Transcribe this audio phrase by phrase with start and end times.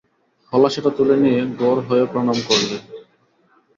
[0.53, 2.77] হলা সেটা তুলে নিয়ে গড় হয়ে প্রণাম করলে।